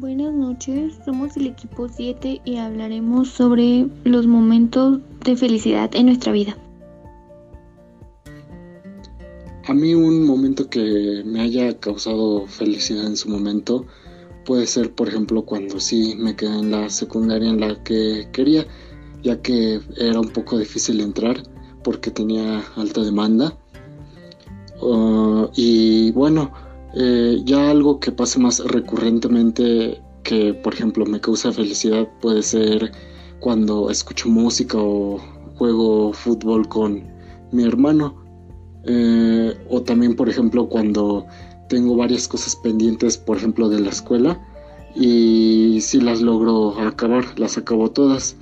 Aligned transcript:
Buenas 0.00 0.32
noches, 0.32 0.94
somos 1.04 1.36
el 1.36 1.48
equipo 1.48 1.88
7 1.88 2.42
y 2.44 2.58
hablaremos 2.58 3.30
sobre 3.30 3.88
los 4.04 4.28
momentos 4.28 5.00
de 5.24 5.34
felicidad 5.34 5.90
en 5.92 6.06
nuestra 6.06 6.30
vida. 6.30 6.56
A 9.66 9.74
mí 9.74 9.96
un 9.96 10.24
momento 10.24 10.70
que 10.70 11.24
me 11.26 11.40
haya 11.40 11.76
causado 11.80 12.46
felicidad 12.46 13.08
en 13.08 13.16
su 13.16 13.28
momento 13.28 13.86
puede 14.46 14.68
ser, 14.68 14.94
por 14.94 15.08
ejemplo, 15.08 15.44
cuando 15.44 15.80
sí 15.80 16.14
me 16.16 16.36
quedé 16.36 16.60
en 16.60 16.70
la 16.70 16.88
secundaria 16.90 17.50
en 17.50 17.58
la 17.58 17.82
que 17.82 18.28
quería, 18.32 18.68
ya 19.24 19.42
que 19.42 19.80
era 19.96 20.20
un 20.20 20.28
poco 20.28 20.58
difícil 20.58 21.00
entrar 21.00 21.42
porque 21.82 22.12
tenía 22.12 22.62
alta 22.76 23.02
demanda. 23.02 23.58
Uh, 24.80 25.48
y 25.56 26.12
bueno, 26.12 26.52
eh, 26.94 27.40
ya 27.44 27.70
algo 27.70 28.00
que 28.00 28.12
pase 28.12 28.38
más 28.38 28.60
recurrentemente 28.64 30.00
que, 30.22 30.54
por 30.54 30.74
ejemplo, 30.74 31.06
me 31.06 31.20
causa 31.20 31.52
felicidad 31.52 32.08
puede 32.20 32.42
ser 32.42 32.92
cuando 33.40 33.90
escucho 33.90 34.28
música 34.28 34.78
o 34.78 35.18
juego 35.56 36.12
fútbol 36.12 36.68
con 36.68 37.02
mi 37.52 37.64
hermano. 37.64 38.14
Eh, 38.84 39.54
o 39.68 39.82
también, 39.82 40.16
por 40.16 40.28
ejemplo, 40.28 40.68
cuando 40.68 41.26
tengo 41.68 41.96
varias 41.96 42.26
cosas 42.28 42.56
pendientes, 42.56 43.18
por 43.18 43.36
ejemplo, 43.36 43.68
de 43.68 43.80
la 43.80 43.90
escuela 43.90 44.40
y 44.94 45.80
si 45.80 46.00
las 46.00 46.20
logro 46.20 46.78
acabar, 46.80 47.38
las 47.38 47.58
acabo 47.58 47.90
todas. 47.90 48.36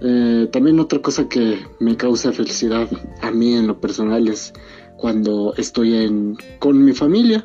Eh, 0.00 0.48
también 0.52 0.80
otra 0.80 1.00
cosa 1.00 1.28
que 1.28 1.58
me 1.80 1.96
causa 1.96 2.32
felicidad 2.32 2.88
a 3.22 3.30
mí 3.30 3.54
en 3.54 3.66
lo 3.66 3.80
personal 3.80 4.28
es 4.28 4.52
cuando 4.98 5.54
estoy 5.56 5.96
en, 5.96 6.36
con 6.58 6.84
mi 6.84 6.92
familia. 6.92 7.44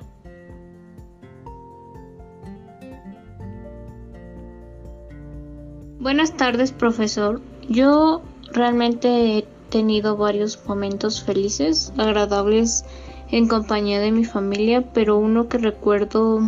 Buenas 6.10 6.35
tardes, 6.35 6.71
profesor. 6.71 7.40
Yo 7.68 8.24
realmente 8.52 9.38
he 9.38 9.48
tenido 9.70 10.18
varios 10.18 10.60
momentos 10.65 11.21
felices, 11.21 11.93
agradables 11.99 12.84
en 13.29 13.48
compañía 13.48 13.99
de 13.99 14.12
mi 14.12 14.26
familia, 14.26 14.91
pero 14.91 15.20
uno 15.20 15.48
que 15.48 15.60
recuerdo 15.60 16.41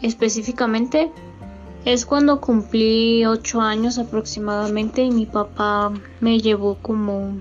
específicamente 0.00 1.10
es 1.84 2.06
cuando 2.06 2.40
cumplí 2.40 3.26
ocho 3.26 3.60
años 3.60 3.98
aproximadamente 3.98 5.02
y 5.02 5.10
mi 5.10 5.26
papá 5.26 5.90
me 6.20 6.38
llevó 6.38 6.76
como 6.76 7.38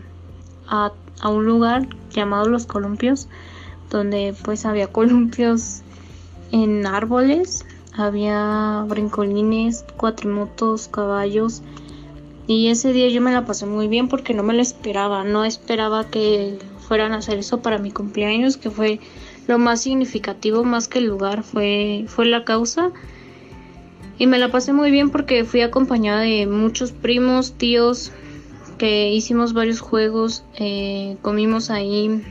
a, 0.67 0.91
a 1.19 1.29
un 1.29 1.45
lugar 1.45 1.87
llamado 2.09 2.47
Los 2.47 2.65
Columpios, 2.65 3.27
donde 3.91 4.33
pues 4.43 4.65
había 4.65 4.87
columpios 4.91 5.83
en 6.51 6.87
árboles 6.87 7.63
había 7.93 8.85
brincolines, 8.87 9.85
cuatrimotos, 9.97 10.87
caballos. 10.87 11.61
Y 12.47 12.67
ese 12.67 12.93
día 12.93 13.07
yo 13.09 13.21
me 13.21 13.31
la 13.31 13.45
pasé 13.45 13.65
muy 13.65 13.87
bien 13.87 14.07
porque 14.07 14.33
no 14.33 14.43
me 14.43 14.53
lo 14.53 14.61
esperaba. 14.61 15.23
No 15.23 15.45
esperaba 15.45 16.09
que 16.09 16.57
fueran 16.79 17.13
a 17.13 17.17
hacer 17.17 17.39
eso 17.39 17.61
para 17.61 17.77
mi 17.77 17.91
cumpleaños, 17.91 18.57
que 18.57 18.69
fue 18.69 18.99
lo 19.47 19.57
más 19.57 19.81
significativo, 19.81 20.63
más 20.63 20.87
que 20.87 20.99
el 20.99 21.05
lugar, 21.05 21.43
fue, 21.43 22.05
fue 22.07 22.25
la 22.25 22.43
causa. 22.43 22.91
Y 24.17 24.27
me 24.27 24.37
la 24.37 24.51
pasé 24.51 24.73
muy 24.73 24.91
bien 24.91 25.09
porque 25.09 25.43
fui 25.45 25.61
acompañada 25.61 26.21
de 26.21 26.45
muchos 26.47 26.91
primos, 26.91 27.53
tíos, 27.53 28.11
que 28.77 29.11
hicimos 29.11 29.53
varios 29.53 29.79
juegos, 29.79 30.43
eh, 30.55 31.17
comimos 31.21 31.69
ahí. 31.69 32.21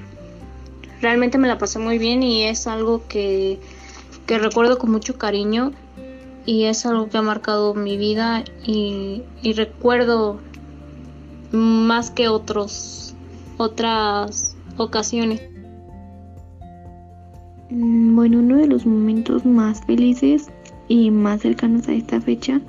Realmente 1.00 1.38
me 1.38 1.48
la 1.48 1.58
pasé 1.58 1.78
muy 1.78 1.98
bien 1.98 2.22
y 2.22 2.44
es 2.44 2.66
algo 2.66 3.06
que 3.08 3.58
que 4.30 4.38
recuerdo 4.38 4.78
con 4.78 4.92
mucho 4.92 5.18
cariño 5.18 5.72
y 6.46 6.66
es 6.66 6.86
algo 6.86 7.08
que 7.08 7.18
ha 7.18 7.22
marcado 7.22 7.74
mi 7.74 7.96
vida 7.96 8.44
y, 8.64 9.24
recuerdo 9.56 10.38
más 11.50 12.12
que 12.12 12.28
otros 12.28 13.16
otras 13.56 14.56
ocasiones. 14.76 15.42
Mm, 17.70 18.14
bueno, 18.14 18.38
uno 18.38 18.58
de 18.58 18.68
los 18.68 18.86
momentos 18.86 19.44
más 19.44 19.84
felices 19.84 20.48
y 20.86 21.10
más 21.10 21.40
cercanos 21.40 21.88
a 21.88 21.92
esta 21.94 22.20
fecha 22.20 22.60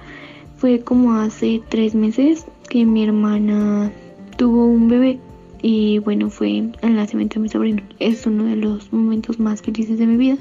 fue 0.57 0.79
como 0.79 1.13
hace 1.13 1.61
tres 1.69 1.93
meses 1.93 2.47
que 2.69 2.87
mi 2.87 3.03
hermana 3.03 3.91
tuvo 4.35 4.65
un 4.65 4.87
bebé 4.87 5.19
y 5.61 5.99
bueno 5.99 6.31
fue 6.31 6.71
el 6.81 6.95
nacimiento 6.95 7.35
de 7.35 7.41
mi 7.41 7.49
sobrino. 7.49 7.83
Es 7.99 8.25
uno 8.25 8.45
de 8.45 8.55
los 8.55 8.91
momentos 8.91 9.39
más 9.39 9.61
felices 9.61 9.99
de 9.99 10.07
mi 10.07 10.17
vida 10.17 10.39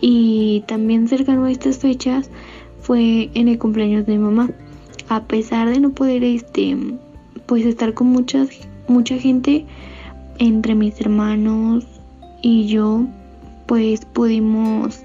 y 0.00 0.64
también 0.66 1.08
cercano 1.08 1.44
a 1.44 1.50
estas 1.50 1.78
fechas 1.78 2.30
fue 2.80 3.30
en 3.34 3.48
el 3.48 3.58
cumpleaños 3.58 4.06
de 4.06 4.12
mi 4.12 4.18
mamá. 4.18 4.50
A 5.08 5.24
pesar 5.24 5.68
de 5.68 5.80
no 5.80 5.90
poder 5.90 6.24
este 6.24 6.76
pues 7.46 7.66
estar 7.66 7.94
con 7.94 8.06
muchas 8.08 8.48
mucha 8.86 9.16
gente 9.18 9.66
entre 10.38 10.74
mis 10.74 11.00
hermanos 11.00 11.84
y 12.42 12.66
yo 12.66 13.06
pues 13.66 14.04
pudimos 14.04 15.00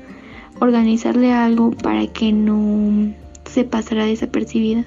organizarle 0.59 1.33
algo 1.33 1.71
para 1.71 2.07
que 2.07 2.31
no 2.31 3.13
se 3.45 3.63
pasara 3.63 4.05
desapercibida 4.05 4.85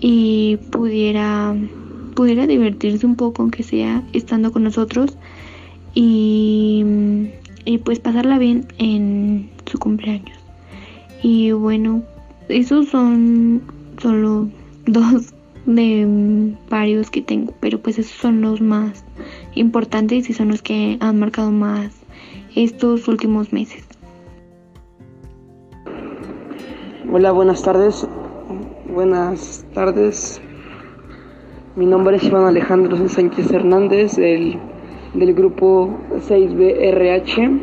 y 0.00 0.56
pudiera 0.70 1.54
pudiera 2.14 2.46
divertirse 2.46 3.06
un 3.06 3.16
poco 3.16 3.42
aunque 3.42 3.62
sea 3.62 4.02
estando 4.12 4.52
con 4.52 4.64
nosotros 4.64 5.16
y 5.94 6.84
y 7.68 7.76
pues 7.76 8.00
pasarla 8.00 8.38
bien 8.38 8.66
en 8.78 9.50
su 9.66 9.78
cumpleaños. 9.78 10.38
Y 11.22 11.52
bueno, 11.52 12.02
esos 12.48 12.88
son 12.88 13.62
solo 14.00 14.48
dos 14.86 15.34
de 15.66 16.54
varios 16.70 17.10
que 17.10 17.20
tengo, 17.20 17.52
pero 17.60 17.78
pues 17.78 17.98
esos 17.98 18.16
son 18.16 18.40
los 18.40 18.62
más 18.62 19.04
importantes 19.54 20.30
y 20.30 20.32
son 20.32 20.48
los 20.48 20.62
que 20.62 20.96
han 21.00 21.18
marcado 21.18 21.50
más 21.50 21.92
estos 22.56 23.06
últimos 23.06 23.52
meses. 23.52 23.84
Hola, 27.12 27.32
buenas 27.32 27.62
tardes. 27.62 28.06
Buenas 28.86 29.66
tardes. 29.74 30.40
Mi 31.78 31.86
nombre 31.86 32.16
es 32.16 32.24
Iván 32.24 32.44
Alejandro 32.44 33.08
Sánchez 33.08 33.52
Hernández, 33.52 34.18
el 34.18 34.58
del 35.14 35.32
grupo 35.32 35.96
6BRH 36.28 37.60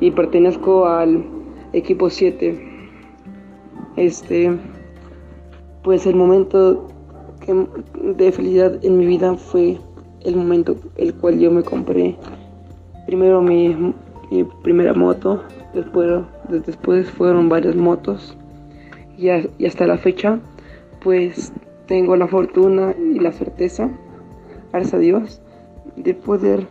y 0.00 0.10
pertenezco 0.12 0.86
al 0.86 1.26
equipo 1.74 2.08
7. 2.08 2.58
Este, 3.96 4.56
pues 5.82 6.06
el 6.06 6.16
momento 6.16 6.88
de 8.16 8.32
felicidad 8.32 8.82
en 8.82 8.96
mi 8.96 9.04
vida 9.04 9.34
fue 9.34 9.76
el 10.22 10.36
momento 10.36 10.76
el 10.96 11.12
cual 11.12 11.38
yo 11.38 11.50
me 11.50 11.62
compré 11.62 12.16
primero 13.04 13.42
mi, 13.42 13.94
primera 14.62 14.94
moto, 14.94 15.42
después, 15.74 16.22
después 16.48 17.10
fueron 17.10 17.50
varias 17.50 17.76
motos 17.76 18.38
y 19.18 19.28
hasta 19.66 19.86
la 19.86 19.98
fecha 19.98 20.40
pues 21.02 21.52
tengo 21.90 22.14
la 22.14 22.28
fortuna 22.28 22.94
y 22.96 23.18
la 23.18 23.32
certeza, 23.32 23.90
gracias 24.70 24.94
a 24.94 24.98
Dios, 24.98 25.42
de 25.96 26.14
poder 26.14 26.68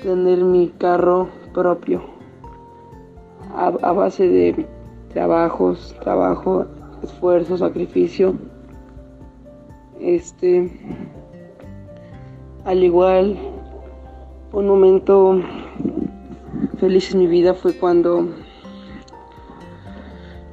tener 0.00 0.44
mi 0.44 0.68
carro 0.68 1.28
propio 1.52 2.00
a, 3.52 3.70
base 3.70 4.28
de 4.28 4.64
trabajos, 5.12 5.96
trabajo, 6.04 6.66
esfuerzo, 7.02 7.56
sacrificio. 7.56 8.36
Este, 9.98 10.70
al 12.64 12.84
igual, 12.84 13.36
un 14.52 14.68
momento 14.68 15.42
feliz 16.78 17.12
en 17.12 17.18
mi 17.18 17.26
vida 17.26 17.54
fue 17.54 17.72
cuando 17.72 18.28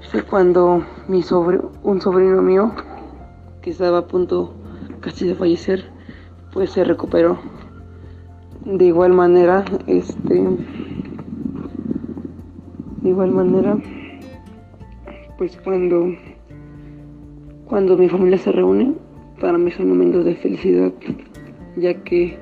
fue 0.10 0.24
cuando 0.24 0.84
mi 1.08 1.22
sobre, 1.22 1.60
un 1.84 2.02
sobrino 2.02 2.42
mío 2.42 2.72
que 3.62 3.70
estaba 3.72 4.00
a 4.00 4.08
punto 4.08 4.54
casi 5.02 5.28
de 5.28 5.36
fallecer 5.36 5.86
pues 6.54 6.72
se 6.72 6.84
recuperó. 6.84 7.38
De 8.66 8.86
igual 8.86 9.14
manera 9.14 9.64
este 9.88 10.34
de 13.02 13.10
igual 13.10 13.32
manera 13.32 13.78
pues 15.38 15.58
cuando 15.64 16.14
cuando 17.66 17.98
mi 17.98 18.10
familia 18.10 18.38
se 18.38 18.52
reúne 18.52 18.94
para 19.40 19.58
mí 19.58 19.72
son 19.72 19.90
momentos 19.90 20.26
de 20.26 20.36
felicidad 20.36 20.92
ya 21.78 21.94
que 22.04 22.38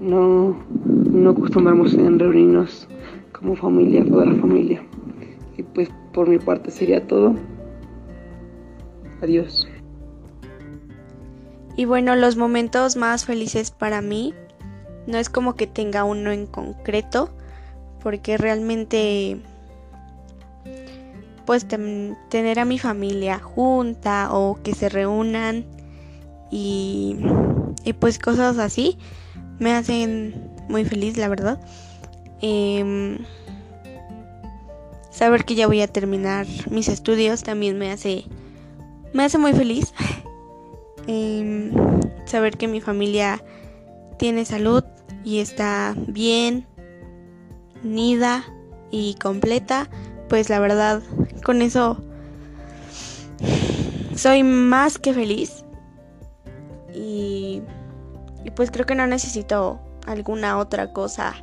no 0.00 0.56
no 1.12 1.30
acostumbramos 1.30 1.94
a 1.94 1.98
reunirnos 1.98 2.88
como 3.32 3.56
familia 3.56 4.04
toda 4.04 4.26
la 4.26 4.34
familia. 4.34 4.82
Y 5.56 5.62
pues 5.62 5.90
por 6.12 6.28
mi 6.28 6.38
parte 6.38 6.70
sería 6.70 7.06
todo. 7.06 7.34
Adiós 9.20 9.68
y 11.82 11.84
bueno 11.84 12.14
los 12.14 12.36
momentos 12.36 12.94
más 12.94 13.24
felices 13.24 13.72
para 13.72 14.02
mí 14.02 14.34
no 15.08 15.18
es 15.18 15.28
como 15.28 15.56
que 15.56 15.66
tenga 15.66 16.04
uno 16.04 16.30
en 16.30 16.46
concreto, 16.46 17.34
porque 18.00 18.36
realmente 18.36 19.40
pues 21.44 21.66
tener 21.66 22.60
a 22.60 22.64
mi 22.64 22.78
familia 22.78 23.40
junta 23.40 24.28
o 24.30 24.60
que 24.62 24.76
se 24.76 24.90
reúnan 24.90 25.64
y, 26.52 27.16
y 27.82 27.94
pues 27.94 28.20
cosas 28.20 28.58
así 28.58 28.96
me 29.58 29.72
hacen 29.72 30.52
muy 30.68 30.84
feliz, 30.84 31.16
la 31.16 31.26
verdad. 31.26 31.60
Em, 32.42 33.18
saber 35.10 35.44
que 35.44 35.56
ya 35.56 35.66
voy 35.66 35.80
a 35.80 35.88
terminar 35.88 36.46
mis 36.70 36.86
estudios 36.86 37.42
también 37.42 37.76
me 37.76 37.90
hace 37.90 38.26
me 39.12 39.24
hace 39.24 39.36
muy 39.36 39.52
feliz. 39.52 39.92
Em, 41.06 41.72
saber 42.24 42.56
que 42.56 42.68
mi 42.68 42.80
familia 42.80 43.42
tiene 44.18 44.44
salud 44.44 44.84
y 45.24 45.40
está 45.40 45.94
bien, 45.96 46.66
unida 47.82 48.44
y 48.90 49.14
completa, 49.14 49.88
pues 50.28 50.48
la 50.48 50.60
verdad 50.60 51.02
con 51.44 51.62
eso 51.62 51.98
soy 54.14 54.42
más 54.42 54.98
que 54.98 55.12
feliz. 55.12 55.64
Y, 56.94 57.62
y 58.44 58.50
pues 58.54 58.70
creo 58.70 58.86
que 58.86 58.94
no 58.94 59.06
necesito 59.06 59.80
alguna 60.06 60.58
otra 60.58 60.92
cosa 60.92 61.34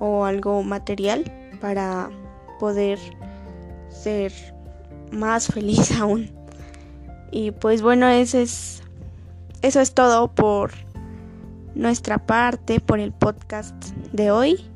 o 0.00 0.24
algo 0.24 0.62
material 0.62 1.24
para 1.60 2.10
poder 2.58 2.98
ser 3.88 4.32
más 5.12 5.46
feliz 5.46 5.92
aún. 6.00 6.41
Y 7.32 7.50
pues 7.50 7.82
bueno, 7.82 8.06
eso 8.06 8.38
es 8.38 8.82
eso 9.62 9.80
es 9.80 9.94
todo 9.94 10.28
por 10.28 10.72
nuestra 11.74 12.18
parte, 12.18 12.80
por 12.80 13.00
el 13.00 13.12
podcast 13.12 13.74
de 14.12 14.30
hoy. 14.30 14.66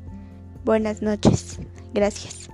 Buenas 0.65 1.01
noches. 1.01 1.59
Gracias. 1.93 2.49